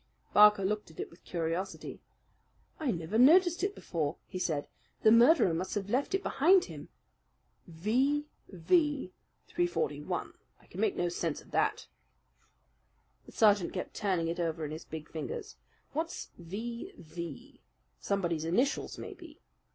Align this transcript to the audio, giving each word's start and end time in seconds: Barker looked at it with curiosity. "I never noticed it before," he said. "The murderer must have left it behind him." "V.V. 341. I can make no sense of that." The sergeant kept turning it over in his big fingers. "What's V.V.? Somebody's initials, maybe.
Barker 0.33 0.65
looked 0.65 0.89
at 0.89 0.99
it 0.99 1.11
with 1.11 1.23
curiosity. 1.23 2.01
"I 2.79 2.89
never 2.89 3.19
noticed 3.19 3.63
it 3.63 3.75
before," 3.75 4.17
he 4.25 4.39
said. 4.39 4.67
"The 5.03 5.11
murderer 5.11 5.53
must 5.53 5.75
have 5.75 5.91
left 5.91 6.15
it 6.15 6.23
behind 6.23 6.65
him." 6.65 6.89
"V.V. 7.67 9.13
341. 9.47 10.33
I 10.59 10.65
can 10.65 10.81
make 10.81 10.95
no 10.95 11.07
sense 11.07 11.39
of 11.39 11.51
that." 11.51 11.85
The 13.27 13.31
sergeant 13.31 13.73
kept 13.73 13.93
turning 13.93 14.27
it 14.27 14.39
over 14.39 14.65
in 14.65 14.71
his 14.71 14.85
big 14.85 15.07
fingers. 15.07 15.55
"What's 15.93 16.31
V.V.? 16.39 17.61
Somebody's 17.99 18.43
initials, 18.43 18.97
maybe. 18.97 19.39